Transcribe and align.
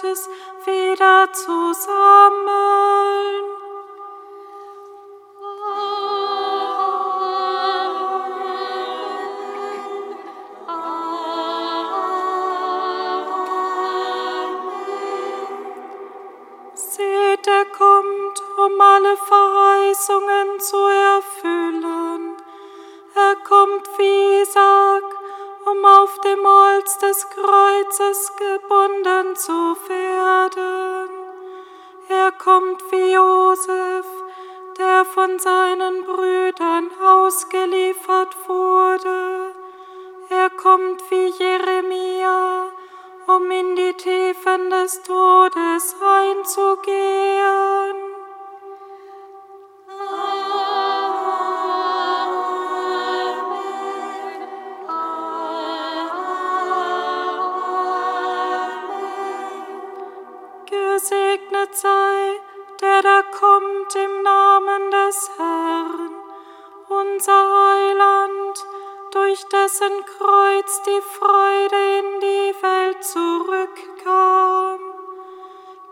Gottes 0.00 0.28
wieder 0.64 1.32
zusammen. 1.32 2.78
um 18.58 18.80
alle 18.80 19.16
Verheißungen 19.16 20.60
zu 20.60 20.76
erfüllen. 20.76 22.36
Er 23.14 23.36
kommt 23.48 23.86
wie 23.98 24.42
Isaac, 24.42 25.04
um 25.64 25.84
auf 25.84 26.20
dem 26.20 26.44
Holz 26.44 26.98
des 26.98 27.26
Kreuzes 27.30 28.32
gebunden 28.36 28.97
zu 29.38 29.76
werden. 29.86 31.08
Er 32.08 32.32
kommt 32.32 32.82
wie 32.90 33.12
Josef, 33.12 34.06
der 34.78 35.04
von 35.04 35.38
seinen 35.38 36.04
Brüdern 36.04 36.90
ausgeliefert 37.00 38.36
wurde. 38.48 39.54
Er 40.28 40.50
kommt 40.50 41.00
wie 41.10 41.32
Jeremia, 41.38 42.72
um 43.28 43.48
in 43.50 43.76
die 43.76 43.94
Tiefen 43.94 44.70
des 44.70 45.02
Todes 45.04 45.94
einzugehen. 46.02 48.07
dessen 69.68 70.02
Kreuz 70.06 70.82
die 70.86 71.02
Freude 71.18 71.76
in 71.98 72.20
die 72.20 72.54
Welt 72.62 73.04
zurückkam, 73.04 74.80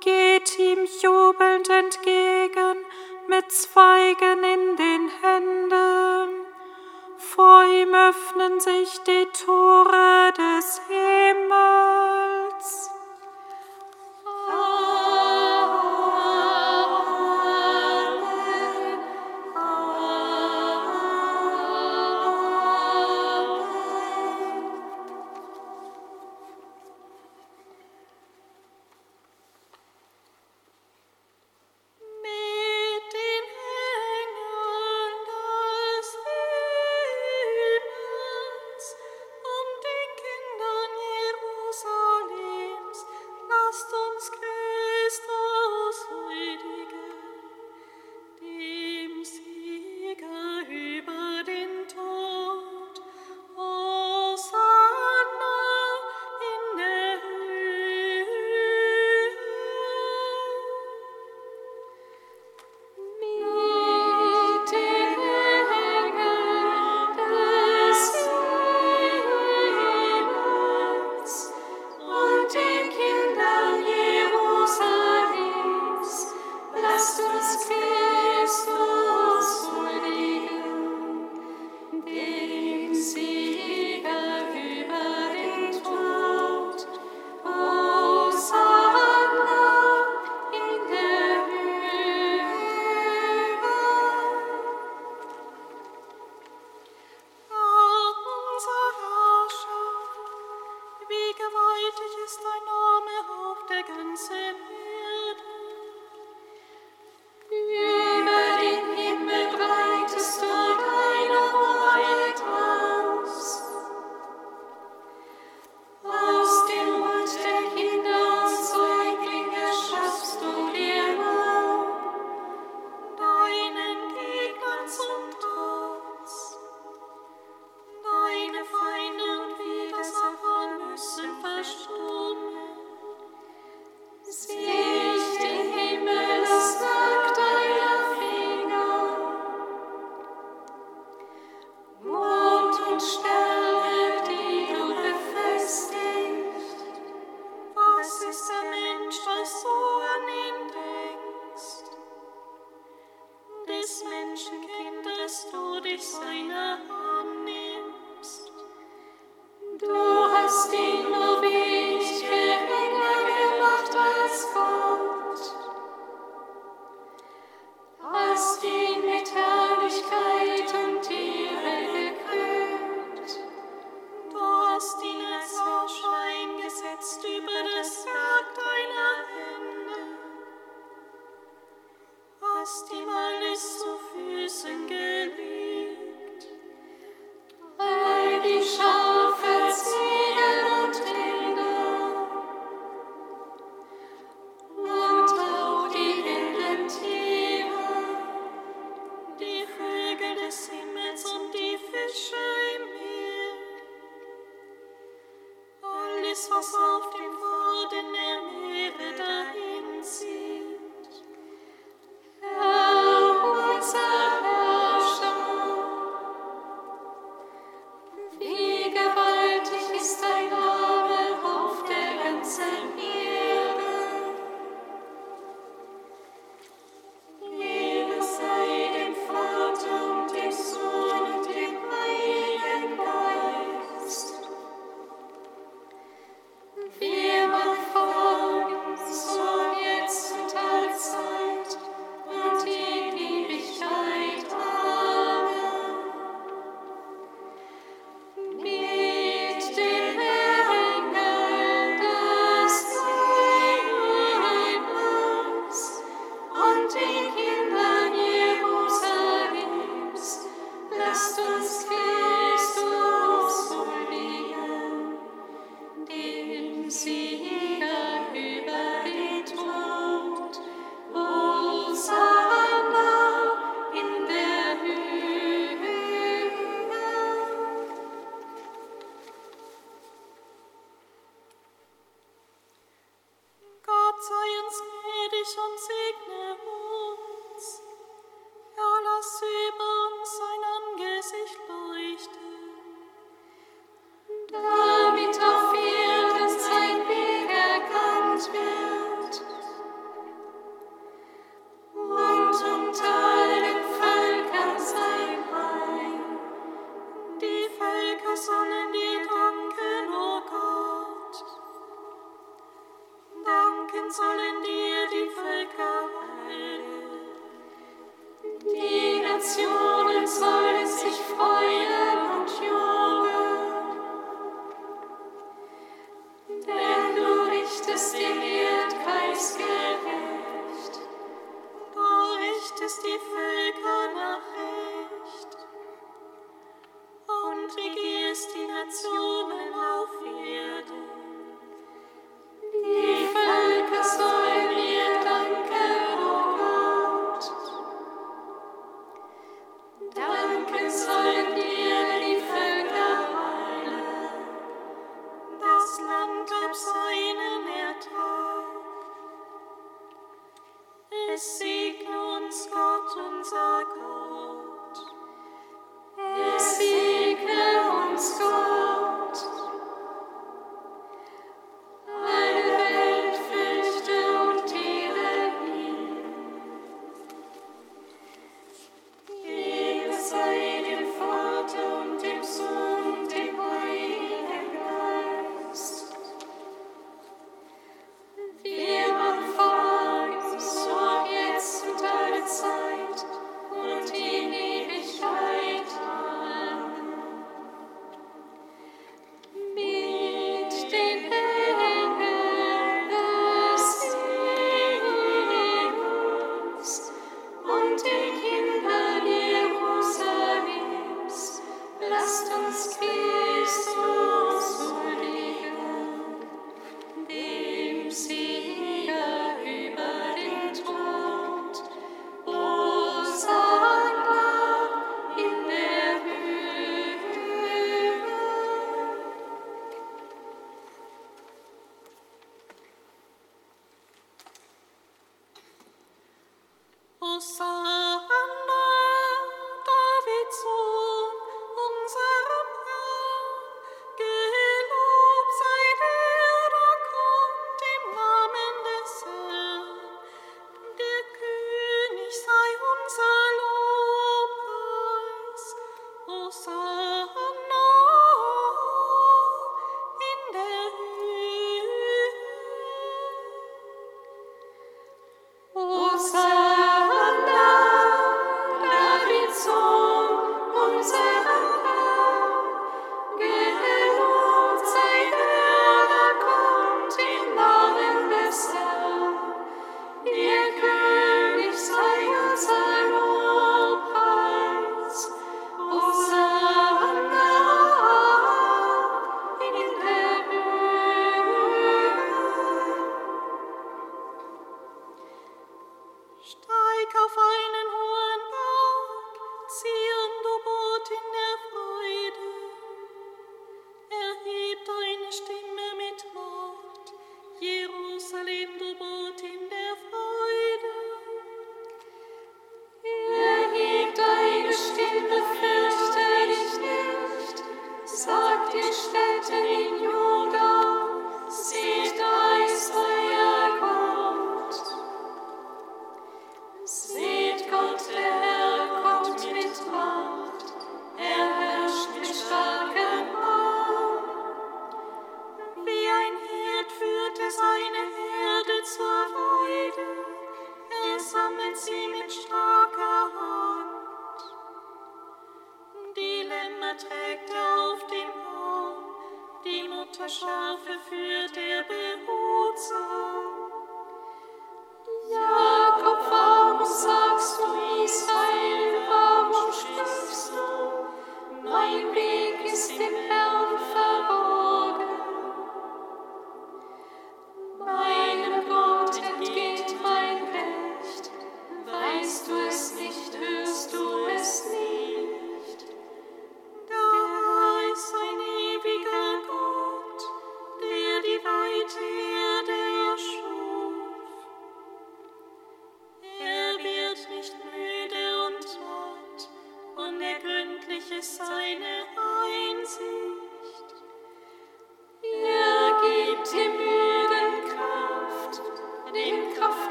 geht 0.00 0.58
ihm 0.58 0.86
jubelnd 1.00 1.70
entgegen 1.70 2.84
mit 3.28 3.50
Zweigen 3.50 4.44
in 4.44 4.76
den 4.76 5.10
Händen. 5.22 6.44
Vor 7.16 7.64
ihm 7.64 7.94
öffnen 7.94 8.60
sich 8.60 9.00
die 9.06 9.26
Tore 9.42 10.34
des 10.36 10.82
Himmels. 10.88 12.41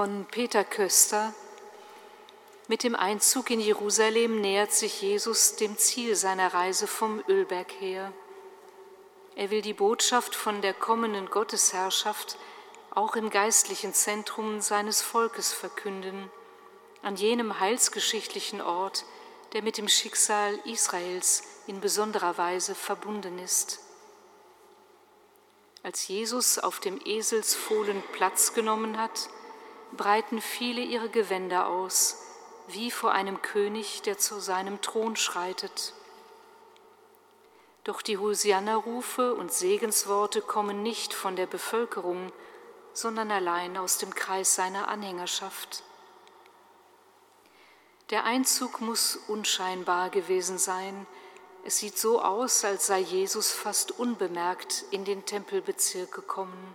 Von 0.00 0.24
Peter 0.24 0.64
Köster. 0.64 1.34
Mit 2.68 2.84
dem 2.84 2.96
Einzug 2.96 3.50
in 3.50 3.60
Jerusalem 3.60 4.40
nähert 4.40 4.72
sich 4.72 5.02
Jesus 5.02 5.56
dem 5.56 5.76
Ziel 5.76 6.16
seiner 6.16 6.54
Reise 6.54 6.86
vom 6.86 7.22
Ölberg 7.28 7.70
her. 7.72 8.10
Er 9.36 9.50
will 9.50 9.60
die 9.60 9.74
Botschaft 9.74 10.34
von 10.34 10.62
der 10.62 10.72
kommenden 10.72 11.28
Gottesherrschaft 11.28 12.38
auch 12.92 13.14
im 13.14 13.28
geistlichen 13.28 13.92
Zentrum 13.92 14.62
seines 14.62 15.02
Volkes 15.02 15.52
verkünden, 15.52 16.30
an 17.02 17.16
jenem 17.16 17.60
heilsgeschichtlichen 17.60 18.62
Ort, 18.62 19.04
der 19.52 19.60
mit 19.60 19.76
dem 19.76 19.86
Schicksal 19.86 20.58
Israels 20.64 21.42
in 21.66 21.82
besonderer 21.82 22.38
Weise 22.38 22.74
verbunden 22.74 23.38
ist. 23.38 23.80
Als 25.82 26.08
Jesus 26.08 26.58
auf 26.58 26.80
dem 26.80 26.98
Eselsfohlen 27.04 28.02
Platz 28.14 28.54
genommen 28.54 28.96
hat, 28.96 29.28
breiten 29.96 30.40
viele 30.40 30.80
ihre 30.80 31.08
Gewänder 31.08 31.66
aus, 31.66 32.18
wie 32.68 32.90
vor 32.90 33.12
einem 33.12 33.42
König, 33.42 34.02
der 34.02 34.18
zu 34.18 34.40
seinem 34.40 34.80
Thron 34.80 35.16
schreitet. 35.16 35.94
Doch 37.84 38.02
die 38.02 38.18
Hosianna-Rufe 38.18 39.34
und 39.34 39.52
Segensworte 39.52 40.42
kommen 40.42 40.82
nicht 40.82 41.14
von 41.14 41.34
der 41.36 41.46
Bevölkerung, 41.46 42.32
sondern 42.92 43.30
allein 43.30 43.76
aus 43.76 43.98
dem 43.98 44.14
Kreis 44.14 44.54
seiner 44.54 44.88
Anhängerschaft. 44.88 45.82
Der 48.10 48.24
Einzug 48.24 48.80
muss 48.80 49.16
unscheinbar 49.28 50.10
gewesen 50.10 50.58
sein. 50.58 51.06
Es 51.64 51.78
sieht 51.78 51.96
so 51.96 52.20
aus, 52.20 52.64
als 52.64 52.86
sei 52.86 52.98
Jesus 52.98 53.52
fast 53.52 53.92
unbemerkt 53.92 54.84
in 54.90 55.04
den 55.04 55.24
Tempelbezirk 55.24 56.12
gekommen. 56.12 56.74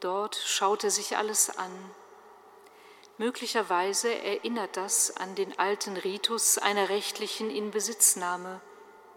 Dort 0.00 0.36
schaut 0.36 0.84
er 0.84 0.90
sich 0.90 1.16
alles 1.16 1.56
an. 1.58 1.72
Möglicherweise 3.16 4.14
erinnert 4.14 4.76
das 4.76 5.16
an 5.16 5.34
den 5.34 5.58
alten 5.58 5.96
Ritus 5.96 6.56
einer 6.56 6.88
rechtlichen 6.88 7.50
Inbesitznahme 7.50 8.60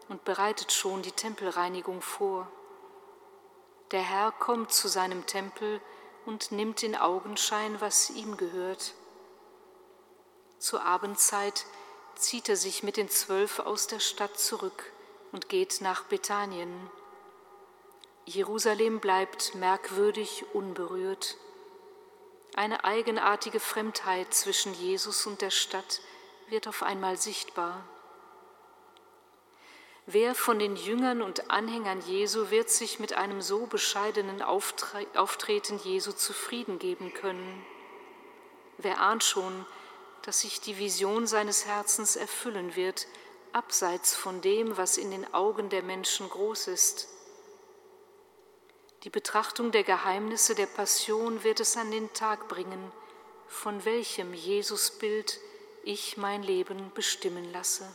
und 0.10 0.26
bereitet 0.26 0.72
schon 0.72 1.04
die 1.04 1.12
Tempelreinigung 1.12 2.02
vor. 2.02 2.52
Der 3.92 4.02
Herr 4.02 4.32
kommt 4.32 4.74
zu 4.74 4.88
seinem 4.88 5.28
Tempel 5.28 5.80
und 6.26 6.52
nimmt 6.52 6.82
in 6.82 6.96
Augenschein, 6.96 7.80
was 7.80 8.10
ihm 8.10 8.38
gehört. 8.38 8.94
Zur 10.58 10.84
Abendzeit 10.84 11.66
zieht 12.16 12.50
er 12.50 12.56
sich 12.56 12.84
mit 12.84 12.98
den 12.98 13.10
Zwölf 13.10 13.60
aus 13.60 13.88
der 13.88 14.00
Stadt 14.00 14.40
zurück 14.40 14.92
und 15.32 15.50
geht 15.50 15.82
nach 15.82 16.04
Bethanien. 16.06 16.90
Jerusalem 18.26 19.00
bleibt 19.00 19.56
merkwürdig 19.56 20.46
unberührt. 20.54 21.38
Eine 22.56 22.84
eigenartige 22.84 23.60
Fremdheit 23.60 24.34
zwischen 24.34 24.74
Jesus 24.74 25.26
und 25.26 25.42
der 25.42 25.50
Stadt 25.50 26.02
wird 26.50 26.68
auf 26.68 26.84
einmal 26.84 27.18
sichtbar. 27.18 27.84
Wer 30.06 30.36
von 30.36 30.60
den 30.60 30.76
Jüngern 30.76 31.22
und 31.22 31.50
Anhängern 31.50 32.02
Jesu 32.02 32.50
wird 32.50 32.70
sich 32.70 33.00
mit 33.00 33.14
einem 33.14 33.42
so 33.42 33.66
bescheidenen 33.66 34.42
Auftre 34.42 35.08
Auftreten 35.16 35.80
Jesu 35.84 36.12
zufrieden 36.12 36.80
geben 36.80 37.14
können? 37.14 37.66
Wer 38.78 39.00
ahnt 39.00 39.24
schon, 39.24 39.66
dass 40.24 40.42
sich 40.42 40.60
die 40.60 40.78
Vision 40.78 41.28
seines 41.28 41.66
Herzens 41.66 42.16
erfüllen 42.16 42.76
wird, 42.76 43.08
abseits 43.54 44.16
von 44.16 44.42
dem, 44.42 44.76
was 44.78 44.98
in 44.98 45.12
den 45.12 45.34
Augen 45.34 45.70
der 45.70 45.84
Menschen 45.84 46.30
groß 46.30 46.68
ist? 46.68 47.08
Die 49.04 49.10
Betrachtung 49.10 49.72
der 49.72 49.84
Geheimnisse 49.84 50.54
der 50.54 50.68
Passion 50.68 51.44
wird 51.44 51.60
es 51.60 51.76
an 51.76 51.90
den 51.90 52.14
Tag 52.14 52.48
bringen, 52.48 52.92
von 53.48 53.84
welchem 53.84 54.34
Jesusbild 54.34 55.40
ich 55.84 56.18
mein 56.18 56.44
Leben 56.44 56.92
bestimmen 56.94 57.52
lasse. 57.52 57.92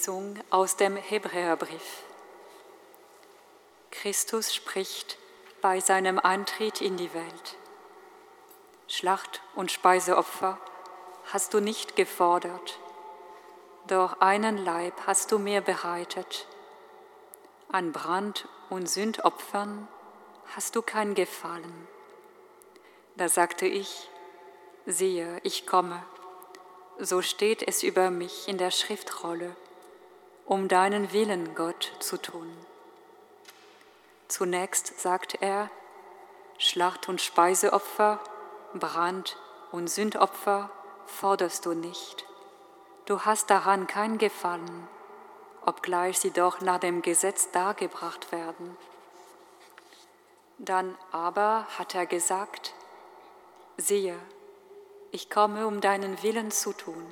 Lesung 0.00 0.38
aus 0.48 0.76
dem 0.76 0.96
Hebräerbrief. 0.96 2.04
Christus 3.90 4.54
spricht 4.54 5.18
bei 5.60 5.78
seinem 5.80 6.18
Eintritt 6.18 6.80
in 6.80 6.96
die 6.96 7.12
Welt. 7.12 7.58
Schlacht 8.88 9.42
und 9.54 9.70
Speiseopfer 9.70 10.56
hast 11.34 11.52
du 11.52 11.60
nicht 11.60 11.96
gefordert, 11.96 12.78
doch 13.88 14.22
einen 14.22 14.56
Leib 14.56 14.94
hast 15.06 15.32
du 15.32 15.38
mir 15.38 15.60
bereitet. 15.60 16.46
An 17.70 17.92
Brand- 17.92 18.48
und 18.70 18.88
Sündopfern 18.88 19.86
hast 20.56 20.76
du 20.76 20.80
kein 20.80 21.14
Gefallen. 21.14 21.88
Da 23.16 23.28
sagte 23.28 23.66
ich, 23.66 24.08
siehe, 24.86 25.40
ich 25.42 25.66
komme. 25.66 26.02
So 26.98 27.20
steht 27.20 27.62
es 27.68 27.82
über 27.82 28.10
mich 28.10 28.48
in 28.48 28.56
der 28.56 28.70
Schriftrolle 28.70 29.54
um 30.50 30.66
deinen 30.66 31.12
Willen, 31.12 31.54
Gott, 31.54 31.92
zu 32.00 32.16
tun. 32.16 32.52
Zunächst 34.26 34.98
sagt 35.00 35.40
er, 35.40 35.70
Schlacht- 36.58 37.08
und 37.08 37.20
Speiseopfer, 37.20 38.18
Brand- 38.74 39.38
und 39.70 39.86
Sündopfer 39.86 40.68
forderst 41.06 41.66
du 41.66 41.74
nicht. 41.74 42.26
Du 43.06 43.20
hast 43.20 43.48
daran 43.48 43.86
kein 43.86 44.18
Gefallen, 44.18 44.88
obgleich 45.64 46.18
sie 46.18 46.32
doch 46.32 46.60
nach 46.60 46.80
dem 46.80 47.00
Gesetz 47.00 47.52
dargebracht 47.52 48.32
werden. 48.32 48.76
Dann 50.58 50.98
aber 51.12 51.64
hat 51.78 51.94
er 51.94 52.06
gesagt, 52.06 52.74
siehe, 53.76 54.18
ich 55.12 55.30
komme, 55.30 55.68
um 55.68 55.80
deinen 55.80 56.24
Willen 56.24 56.50
zu 56.50 56.72
tun. 56.72 57.06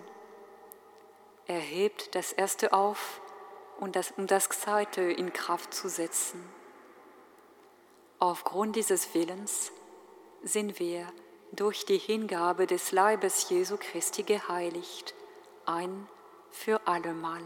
Er 1.47 1.61
hebt 1.61 2.17
das 2.17 2.33
Erste 2.33 2.73
auf, 2.73 3.21
und 3.79 3.97
das, 3.97 4.13
um 4.17 4.27
das 4.27 4.49
Zweite 4.49 5.03
in 5.03 5.33
Kraft 5.33 5.73
zu 5.73 5.89
setzen. 5.89 6.43
Aufgrund 8.19 8.77
dieses 8.77 9.15
Willens 9.15 9.73
sind 10.43 10.79
wir 10.79 11.07
durch 11.53 11.85
die 11.85 11.99
Hingabe 11.99 12.67
des 12.67 12.93
Leibes 12.93 13.49
Jesu 13.49 13.77
Christi 13.79 14.25
geheiligt, 14.25 15.15
ein 15.65 16.09
für 16.51 16.87
allemal. 16.87 17.43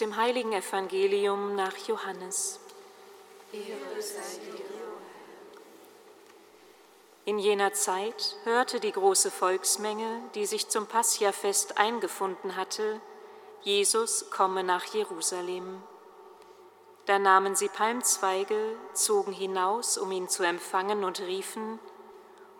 Dem 0.00 0.16
heiligen 0.16 0.52
Evangelium 0.52 1.54
nach 1.54 1.76
Johannes. 1.86 2.60
In 7.24 7.38
jener 7.38 7.72
Zeit 7.72 8.36
hörte 8.44 8.80
die 8.80 8.92
große 8.92 9.30
Volksmenge, 9.30 10.22
die 10.34 10.46
sich 10.46 10.68
zum 10.68 10.86
Passiafest 10.86 11.78
eingefunden 11.78 12.56
hatte, 12.56 13.00
Jesus 13.62 14.30
komme 14.30 14.62
nach 14.62 14.84
Jerusalem. 14.84 15.82
Da 17.06 17.18
nahmen 17.18 17.56
sie 17.56 17.68
Palmzweige, 17.68 18.76
zogen 18.92 19.32
hinaus, 19.32 19.98
um 19.98 20.12
ihn 20.12 20.28
zu 20.28 20.42
empfangen 20.42 21.04
und 21.04 21.20
riefen, 21.20 21.78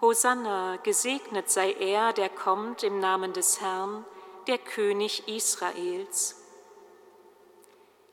Hosanna, 0.00 0.76
gesegnet 0.76 1.50
sei 1.50 1.72
er, 1.72 2.12
der 2.12 2.28
kommt 2.28 2.84
im 2.84 3.00
Namen 3.00 3.32
des 3.32 3.60
Herrn, 3.60 4.04
der 4.46 4.58
König 4.58 5.26
Israels. 5.26 6.37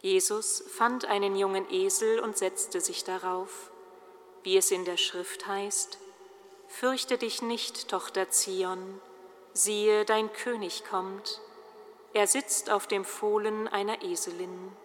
Jesus 0.05 0.63
fand 0.67 1.05
einen 1.05 1.35
jungen 1.35 1.67
Esel 1.71 2.19
und 2.19 2.37
setzte 2.37 2.79
sich 2.79 3.03
darauf, 3.05 3.71
wie 4.43 4.55
es 4.55 4.69
in 4.69 4.85
der 4.85 4.97
Schrift 4.97 5.47
heißt, 5.47 5.97
Fürchte 6.67 7.17
dich 7.17 7.41
nicht, 7.41 7.87
Tochter 7.89 8.29
Zion, 8.29 9.01
siehe, 9.53 10.05
dein 10.05 10.31
König 10.31 10.83
kommt, 10.87 11.41
er 12.13 12.27
sitzt 12.27 12.69
auf 12.69 12.85
dem 12.85 13.03
Fohlen 13.03 13.67
einer 13.67 14.03
Eselin. 14.03 14.77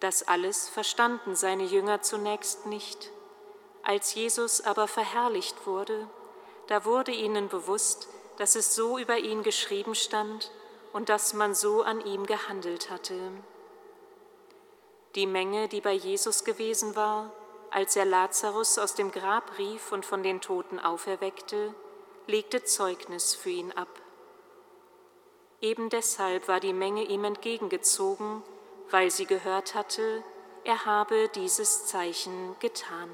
Das 0.00 0.26
alles 0.26 0.68
verstanden 0.68 1.36
seine 1.36 1.66
Jünger 1.66 2.02
zunächst 2.02 2.66
nicht. 2.66 3.12
Als 3.84 4.12
Jesus 4.12 4.60
aber 4.60 4.88
verherrlicht 4.88 5.68
wurde, 5.68 6.10
da 6.66 6.84
wurde 6.84 7.12
ihnen 7.12 7.48
bewusst, 7.48 8.08
dass 8.38 8.56
es 8.56 8.74
so 8.74 8.98
über 8.98 9.18
ihn 9.18 9.44
geschrieben 9.44 9.94
stand, 9.94 10.50
und 10.92 11.08
dass 11.08 11.34
man 11.34 11.54
so 11.54 11.82
an 11.82 12.04
ihm 12.04 12.26
gehandelt 12.26 12.90
hatte. 12.90 13.14
Die 15.14 15.26
Menge, 15.26 15.68
die 15.68 15.80
bei 15.80 15.92
Jesus 15.92 16.44
gewesen 16.44 16.94
war, 16.96 17.32
als 17.70 17.96
er 17.96 18.04
Lazarus 18.04 18.78
aus 18.78 18.94
dem 18.94 19.12
Grab 19.12 19.58
rief 19.58 19.92
und 19.92 20.04
von 20.04 20.22
den 20.22 20.40
Toten 20.40 20.78
auferweckte, 20.78 21.74
legte 22.26 22.64
Zeugnis 22.64 23.34
für 23.34 23.50
ihn 23.50 23.72
ab. 23.72 23.88
Eben 25.60 25.88
deshalb 25.90 26.48
war 26.48 26.60
die 26.60 26.72
Menge 26.72 27.04
ihm 27.04 27.24
entgegengezogen, 27.24 28.42
weil 28.90 29.10
sie 29.10 29.26
gehört 29.26 29.74
hatte, 29.74 30.24
er 30.64 30.84
habe 30.84 31.28
dieses 31.34 31.86
Zeichen 31.86 32.56
getan. 32.60 33.10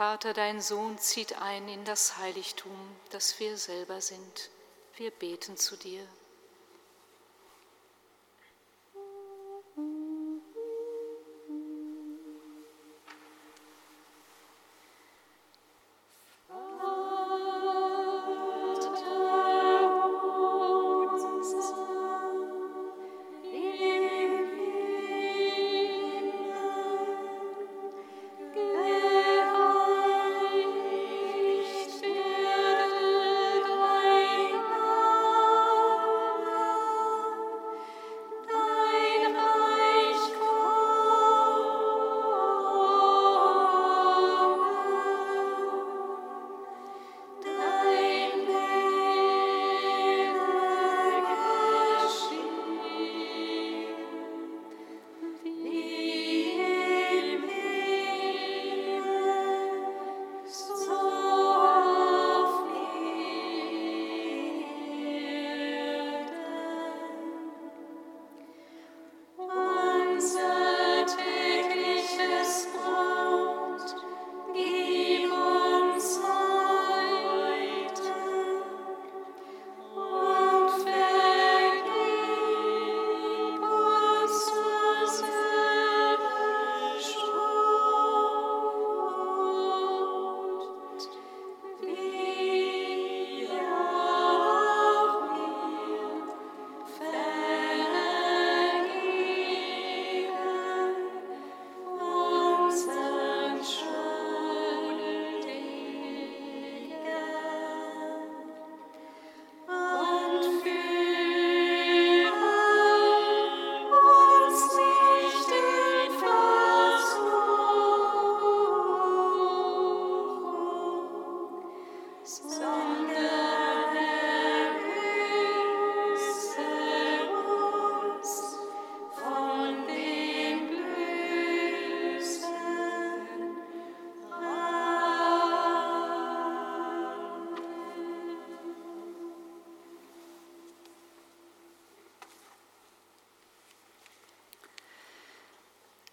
Vater, 0.00 0.32
dein 0.32 0.62
Sohn 0.62 0.96
zieht 0.96 1.42
ein 1.42 1.68
in 1.68 1.84
das 1.84 2.16
Heiligtum, 2.16 2.74
das 3.10 3.38
wir 3.38 3.58
selber 3.58 4.00
sind. 4.00 4.48
Wir 4.96 5.10
beten 5.10 5.58
zu 5.58 5.76
dir. 5.76 6.00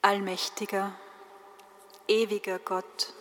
Allmächtiger, 0.08 0.94
ewiger 2.08 2.60
Gott, 2.60 3.12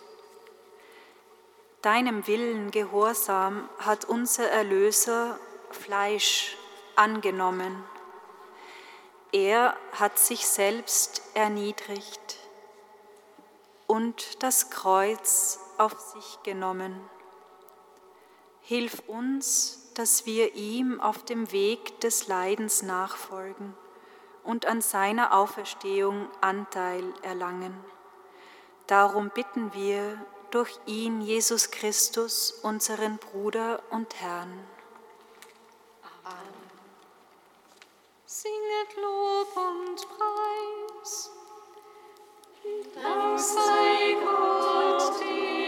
deinem 1.81 2.27
Willen 2.27 2.71
gehorsam 2.71 3.67
hat 3.79 4.05
unser 4.05 4.49
Erlöser 4.49 5.37
Fleisch 5.69 6.55
angenommen. 6.95 7.83
Er 9.33 9.75
hat 9.91 10.17
sich 10.17 10.47
selbst 10.47 11.23
erniedrigt 11.33 12.37
und 13.85 14.41
das 14.41 14.69
Kreuz 14.69 15.59
auf 15.77 15.99
sich 15.99 16.41
genommen. 16.43 16.97
Hilf 18.61 19.03
uns, 19.07 19.91
dass 19.95 20.25
wir 20.25 20.55
ihm 20.55 21.01
auf 21.01 21.25
dem 21.25 21.51
Weg 21.51 21.99
des 21.99 22.29
Leidens 22.29 22.81
nachfolgen 22.81 23.75
und 24.47 24.65
an 24.65 24.81
seiner 24.81 25.33
Auferstehung 25.33 26.29
Anteil 26.41 27.03
erlangen. 27.21 27.77
Darum 28.87 29.29
bitten 29.29 29.73
wir 29.73 30.17
durch 30.51 30.79
ihn, 30.85 31.19
Jesus 31.19 31.69
Christus, 31.69 32.51
unseren 32.63 33.17
Bruder 33.17 33.83
und 33.91 34.15
Herrn. 34.15 34.65
Amen. 36.23 36.53
Singet 38.25 38.95
Lob 38.95 39.57
und 39.57 40.07
Preis. 40.17 41.31
Dank 42.95 43.39
sei 43.39 44.15
Gott 44.23 45.19
dir. 45.19 45.66